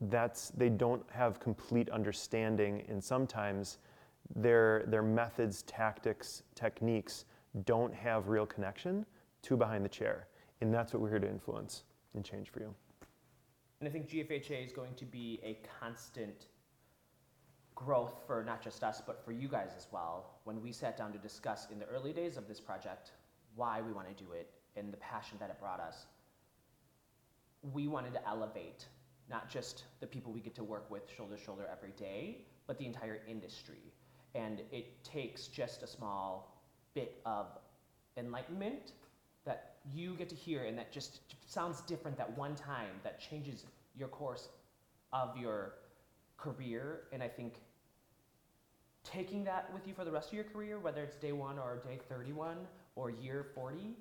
that's 0.00 0.50
they 0.50 0.68
don't 0.68 1.04
have 1.10 1.38
complete 1.38 1.88
understanding 1.90 2.82
and 2.88 3.02
sometimes 3.02 3.78
their 4.34 4.84
their 4.88 5.02
methods, 5.02 5.62
tactics, 5.62 6.42
techniques 6.54 7.26
don't 7.64 7.94
have 7.94 8.28
real 8.28 8.46
connection 8.46 9.06
to 9.42 9.56
behind 9.56 9.84
the 9.84 9.88
chair. 9.88 10.26
And 10.60 10.72
that's 10.72 10.92
what 10.92 11.02
we're 11.02 11.10
here 11.10 11.18
to 11.18 11.28
influence 11.28 11.84
and 12.14 12.24
change 12.24 12.50
for 12.50 12.60
you. 12.60 12.74
And 13.80 13.88
I 13.88 13.92
think 13.92 14.08
GFHA 14.08 14.64
is 14.64 14.72
going 14.72 14.94
to 14.94 15.04
be 15.04 15.40
a 15.42 15.58
constant 15.80 16.46
growth 17.74 18.22
for 18.26 18.44
not 18.44 18.62
just 18.62 18.82
us, 18.82 19.02
but 19.04 19.24
for 19.24 19.32
you 19.32 19.48
guys 19.48 19.70
as 19.76 19.88
well. 19.90 20.38
When 20.44 20.62
we 20.62 20.72
sat 20.72 20.96
down 20.96 21.12
to 21.12 21.18
discuss 21.18 21.66
in 21.70 21.78
the 21.78 21.86
early 21.86 22.12
days 22.12 22.36
of 22.36 22.48
this 22.48 22.60
project 22.60 23.12
why 23.56 23.82
we 23.82 23.92
want 23.92 24.08
to 24.16 24.24
do 24.24 24.32
it 24.32 24.50
and 24.76 24.92
the 24.92 24.96
passion 24.98 25.36
that 25.40 25.50
it 25.50 25.58
brought 25.60 25.80
us, 25.80 26.06
we 27.72 27.88
wanted 27.88 28.12
to 28.14 28.28
elevate 28.28 28.86
not 29.30 29.48
just 29.48 29.84
the 30.00 30.06
people 30.06 30.32
we 30.32 30.40
get 30.40 30.54
to 30.54 30.64
work 30.64 30.90
with 30.90 31.02
shoulder 31.16 31.36
to 31.36 31.42
shoulder 31.42 31.68
every 31.70 31.92
day, 31.92 32.38
but 32.66 32.78
the 32.78 32.86
entire 32.86 33.20
industry. 33.28 33.92
And 34.34 34.62
it 34.70 35.02
takes 35.04 35.48
just 35.48 35.82
a 35.82 35.86
small 35.86 36.53
bit 36.94 37.20
of 37.26 37.46
enlightenment 38.16 38.92
that 39.44 39.74
you 39.92 40.14
get 40.14 40.28
to 40.28 40.34
hear 40.34 40.64
and 40.64 40.78
that 40.78 40.90
just 40.92 41.20
sounds 41.46 41.82
different 41.82 42.16
that 42.16 42.36
one 42.38 42.54
time 42.54 42.88
that 43.02 43.20
changes 43.20 43.64
your 43.96 44.08
course 44.08 44.48
of 45.12 45.36
your 45.36 45.74
career. 46.36 47.02
And 47.12 47.22
I 47.22 47.28
think 47.28 47.54
taking 49.04 49.44
that 49.44 49.70
with 49.72 49.86
you 49.86 49.94
for 49.94 50.04
the 50.04 50.10
rest 50.10 50.28
of 50.28 50.34
your 50.34 50.44
career, 50.44 50.78
whether 50.78 51.02
it's 51.02 51.16
day 51.16 51.32
one 51.32 51.58
or 51.58 51.82
day 51.84 51.98
31 52.08 52.56
or 52.96 53.10
year 53.10 53.46
40, 53.54 53.96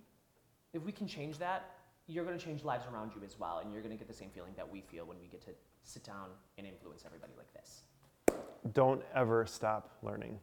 if 0.74 0.82
we 0.84 0.92
can 0.92 1.08
change 1.08 1.38
that, 1.40 1.76
you're 2.08 2.26
going 2.26 2.38
to 2.38 2.44
change 2.44 2.64
lives 2.64 2.86
around 2.92 3.12
you 3.16 3.22
as 3.26 3.40
well. 3.40 3.60
And 3.60 3.72
you're 3.72 3.82
going 3.82 3.92
to 3.92 3.98
get 3.98 4.08
the 4.08 4.14
same 4.14 4.30
feeling 4.30 4.54
that 4.58 4.70
we 4.70 4.82
feel 4.82 5.06
when 5.06 5.18
we 5.22 5.28
get 5.28 5.42
to 5.46 5.52
sit 5.84 6.04
down 6.04 6.30
and 6.58 6.66
influence 6.66 7.04
everybody 7.06 7.34
like 7.38 7.54
this. 7.54 7.84
Don't 8.74 9.02
ever 9.14 9.46
stop 9.46 9.92
learning. 10.02 10.40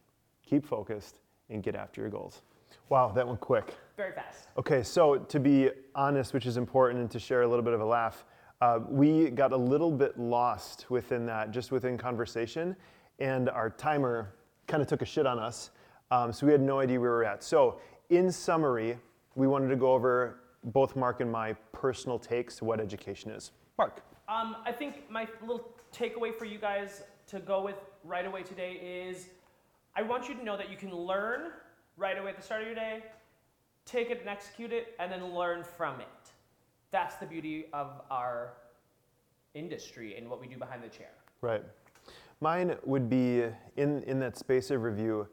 Keep 0.47 0.65
focused 0.65 1.19
and 1.51 1.61
get 1.61 1.75
after 1.75 2.01
your 2.01 2.09
goals. 2.09 2.41
Wow, 2.89 3.11
that 3.13 3.27
went 3.27 3.39
quick. 3.39 3.75
Very 3.97 4.13
fast. 4.13 4.47
Okay, 4.57 4.83
so 4.83 5.17
to 5.17 5.39
be 5.39 5.69
honest, 5.95 6.33
which 6.33 6.45
is 6.45 6.57
important, 6.57 6.99
and 6.99 7.11
to 7.11 7.19
share 7.19 7.43
a 7.43 7.47
little 7.47 7.63
bit 7.63 7.73
of 7.73 7.81
a 7.81 7.85
laugh, 7.85 8.25
uh, 8.61 8.79
we 8.87 9.29
got 9.29 9.51
a 9.51 9.57
little 9.57 9.91
bit 9.91 10.17
lost 10.19 10.89
within 10.89 11.25
that, 11.25 11.51
just 11.51 11.71
within 11.71 11.97
conversation, 11.97 12.75
and 13.19 13.49
our 13.49 13.69
timer 13.69 14.33
kind 14.67 14.81
of 14.81 14.87
took 14.87 15.01
a 15.01 15.05
shit 15.05 15.25
on 15.25 15.39
us. 15.39 15.71
Um, 16.11 16.31
so 16.31 16.45
we 16.45 16.51
had 16.51 16.61
no 16.61 16.79
idea 16.79 16.99
where 16.99 17.11
we 17.11 17.15
were 17.15 17.25
at. 17.25 17.43
So, 17.43 17.79
in 18.09 18.31
summary, 18.31 18.97
we 19.35 19.47
wanted 19.47 19.69
to 19.69 19.77
go 19.77 19.93
over 19.93 20.39
both 20.65 20.95
Mark 20.95 21.21
and 21.21 21.31
my 21.31 21.53
personal 21.71 22.19
takes 22.19 22.57
to 22.57 22.65
what 22.65 22.79
education 22.79 23.31
is. 23.31 23.51
Mark. 23.77 24.03
Um, 24.27 24.57
I 24.65 24.71
think 24.71 25.09
my 25.09 25.27
little 25.41 25.69
takeaway 25.93 26.33
for 26.33 26.45
you 26.45 26.57
guys 26.57 27.03
to 27.27 27.39
go 27.39 27.63
with 27.63 27.77
right 28.03 28.25
away 28.25 28.43
today 28.43 28.73
is 28.73 29.29
I 29.95 30.01
want 30.01 30.29
you 30.29 30.35
to 30.35 30.43
know 30.43 30.57
that 30.57 30.69
you 30.69 30.77
can 30.77 30.95
learn 30.95 31.51
right 31.97 32.17
away 32.17 32.29
at 32.29 32.37
the 32.37 32.43
start 32.43 32.61
of 32.61 32.67
your 32.67 32.75
day, 32.75 33.03
take 33.85 34.09
it 34.09 34.19
and 34.21 34.29
execute 34.29 34.71
it, 34.71 34.95
and 34.99 35.11
then 35.11 35.33
learn 35.33 35.63
from 35.63 35.99
it. 35.99 36.07
That's 36.91 37.15
the 37.15 37.25
beauty 37.25 37.65
of 37.73 38.01
our 38.09 38.53
industry 39.53 40.15
and 40.17 40.29
what 40.29 40.39
we 40.39 40.47
do 40.47 40.57
behind 40.57 40.83
the 40.83 40.89
chair. 40.89 41.11
Right. 41.41 41.63
Mine 42.39 42.75
would 42.85 43.09
be 43.09 43.43
in, 43.77 44.03
in 44.03 44.19
that 44.19 44.37
space 44.37 44.71
of 44.71 44.81
review 44.83 45.27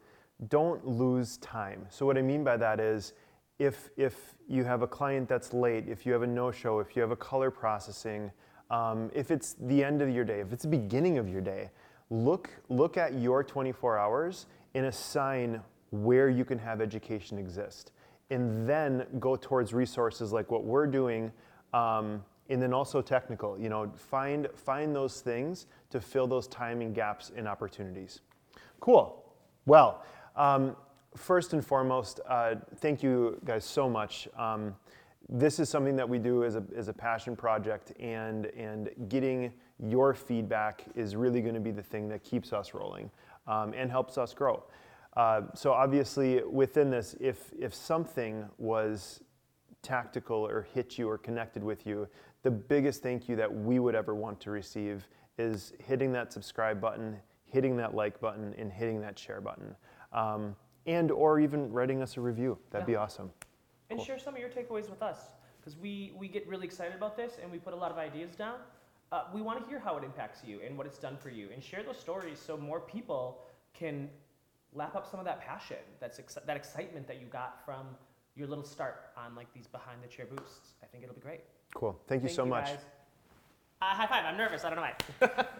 don't 0.47 0.85
lose 0.87 1.37
time. 1.37 1.85
So 1.89 2.05
what 2.05 2.17
I 2.17 2.21
mean 2.21 2.43
by 2.43 2.55
that 2.57 2.79
is 2.79 3.13
if 3.57 3.89
if 3.97 4.35
you 4.47 4.63
have 4.63 4.81
a 4.81 4.87
client 4.87 5.27
that's 5.27 5.53
late, 5.53 5.87
if 5.87 6.05
you 6.05 6.13
have 6.13 6.21
a 6.21 6.27
no-show, 6.27 6.79
if 6.79 6.95
you 6.95 7.01
have 7.01 7.11
a 7.11 7.15
color 7.15 7.51
processing, 7.51 8.31
um, 8.71 9.11
if 9.13 9.31
it's 9.31 9.55
the 9.59 9.83
end 9.83 10.01
of 10.01 10.09
your 10.09 10.23
day, 10.23 10.39
if 10.39 10.53
it's 10.53 10.63
the 10.63 10.69
beginning 10.69 11.17
of 11.17 11.27
your 11.27 11.41
day, 11.41 11.69
look 12.09 12.49
look 12.69 12.97
at 12.97 13.13
your 13.15 13.43
24 13.43 13.97
hours 13.97 14.45
and 14.75 14.85
assign 14.85 15.61
where 15.91 16.29
you 16.29 16.45
can 16.45 16.59
have 16.59 16.81
education 16.81 17.37
exist, 17.37 17.91
and 18.29 18.67
then 18.67 19.05
go 19.19 19.35
towards 19.35 19.73
resources 19.73 20.31
like 20.31 20.51
what 20.51 20.63
we're 20.63 20.87
doing. 20.87 21.31
Um, 21.73 22.23
and 22.51 22.59
then 22.59 22.73
also 22.73 22.99
technical, 22.99 23.59
you 23.59 23.69
know, 23.69 23.91
find 23.95 24.47
find 24.55 24.95
those 24.95 25.21
things 25.21 25.67
to 25.91 26.01
fill 26.01 26.25
those 26.25 26.47
timing 26.47 26.93
gaps 26.93 27.31
and 27.35 27.47
opportunities. 27.47 28.21
Cool. 28.79 29.23
Well, 29.65 30.03
um, 30.35 30.75
first 31.15 31.53
and 31.53 31.65
foremost, 31.65 32.19
uh, 32.27 32.55
thank 32.77 33.03
you 33.03 33.39
guys 33.45 33.65
so 33.65 33.89
much. 33.89 34.27
Um, 34.37 34.75
this 35.27 35.59
is 35.59 35.69
something 35.69 35.95
that 35.95 36.09
we 36.09 36.17
do 36.17 36.43
as 36.43 36.55
a, 36.55 36.63
as 36.75 36.87
a 36.87 36.93
passion 36.93 37.35
project, 37.35 37.93
and, 37.99 38.47
and 38.47 38.89
getting 39.09 39.53
your 39.83 40.13
feedback 40.13 40.83
is 40.95 41.15
really 41.15 41.41
going 41.41 41.53
to 41.53 41.59
be 41.59 41.71
the 41.71 41.83
thing 41.83 42.09
that 42.09 42.23
keeps 42.23 42.53
us 42.53 42.73
rolling 42.73 43.09
um, 43.47 43.73
and 43.73 43.89
helps 43.89 44.17
us 44.17 44.33
grow. 44.33 44.63
Uh, 45.15 45.41
so, 45.55 45.71
obviously, 45.71 46.43
within 46.43 46.89
this, 46.89 47.15
if, 47.19 47.51
if 47.59 47.73
something 47.73 48.45
was 48.57 49.21
tactical 49.81 50.45
or 50.45 50.67
hit 50.73 50.97
you 50.97 51.09
or 51.09 51.17
connected 51.17 51.63
with 51.63 51.87
you, 51.87 52.07
the 52.43 52.51
biggest 52.51 53.01
thank 53.01 53.27
you 53.27 53.35
that 53.35 53.53
we 53.53 53.79
would 53.79 53.95
ever 53.95 54.13
want 54.13 54.39
to 54.41 54.51
receive 54.51 55.07
is 55.37 55.73
hitting 55.79 56.11
that 56.11 56.31
subscribe 56.31 56.79
button, 56.79 57.17
hitting 57.45 57.75
that 57.77 57.95
like 57.95 58.19
button, 58.19 58.53
and 58.57 58.71
hitting 58.71 59.01
that 59.01 59.17
share 59.17 59.41
button. 59.41 59.75
Um, 60.13 60.55
and 60.85 61.11
or 61.11 61.39
even 61.39 61.71
writing 61.71 62.01
us 62.01 62.17
a 62.17 62.21
review. 62.21 62.57
That'd 62.71 62.87
be 62.87 62.95
awesome. 62.95 63.31
And 63.89 63.97
Cool. 63.97 64.05
share 64.05 64.19
some 64.19 64.35
of 64.35 64.39
your 64.39 64.49
takeaways 64.49 64.89
with 64.89 65.01
us 65.01 65.19
because 65.59 65.77
we, 65.77 66.13
we 66.17 66.27
get 66.27 66.47
really 66.47 66.65
excited 66.65 66.95
about 66.95 67.17
this 67.17 67.33
and 67.41 67.51
we 67.51 67.57
put 67.57 67.73
a 67.73 67.75
lot 67.75 67.91
of 67.91 67.97
ideas 67.97 68.35
down. 68.35 68.55
Uh, 69.11 69.23
we 69.33 69.41
want 69.41 69.59
to 69.61 69.67
hear 69.67 69.79
how 69.79 69.97
it 69.97 70.03
impacts 70.03 70.41
you 70.45 70.59
and 70.65 70.77
what 70.77 70.85
it's 70.85 70.99
done 70.99 71.17
for 71.17 71.29
you 71.29 71.47
and 71.53 71.63
share 71.63 71.81
those 71.81 71.97
stories 71.97 72.39
so 72.39 72.55
more 72.55 72.79
people 72.79 73.39
can 73.73 74.07
lap 74.73 74.95
up 74.95 75.09
some 75.09 75.19
of 75.19 75.25
that 75.25 75.41
passion, 75.41 75.77
that's 75.99 76.19
exci- 76.19 76.45
that 76.45 76.55
excitement 76.55 77.07
that 77.07 77.19
you 77.19 77.25
got 77.25 77.63
from 77.65 77.87
your 78.35 78.47
little 78.47 78.63
start 78.63 79.09
on 79.17 79.35
like 79.35 79.51
these 79.53 79.65
behind 79.67 80.03
the 80.03 80.07
chair 80.07 80.25
boosts. 80.25 80.73
I 80.83 80.85
think 80.85 81.03
it'll 81.03 81.15
be 81.15 81.21
great. 81.21 81.41
Cool. 81.73 81.99
Thank 82.07 82.21
you 82.21 82.29
Thank 82.29 82.35
so 82.35 82.45
much. 82.45 82.65
guys. 82.65 82.77
Uh, 83.81 83.85
high 83.85 84.07
five. 84.07 84.25
I'm 84.25 84.37
nervous. 84.37 84.63
I 84.63 84.69
don't 84.69 84.75
know 84.77 84.87
why. 85.21 85.45